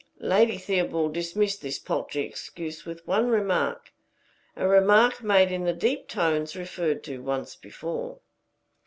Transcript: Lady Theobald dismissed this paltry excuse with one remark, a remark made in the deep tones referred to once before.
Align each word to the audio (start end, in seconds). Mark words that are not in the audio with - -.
Lady 0.17 0.57
Theobald 0.57 1.13
dismissed 1.13 1.61
this 1.61 1.77
paltry 1.77 2.23
excuse 2.23 2.85
with 2.87 3.05
one 3.07 3.29
remark, 3.29 3.93
a 4.55 4.67
remark 4.67 5.21
made 5.21 5.51
in 5.51 5.63
the 5.63 5.73
deep 5.73 6.07
tones 6.07 6.55
referred 6.55 7.03
to 7.03 7.21
once 7.21 7.55
before. 7.55 8.17